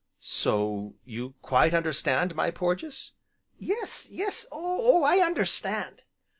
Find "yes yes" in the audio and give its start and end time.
3.59-4.47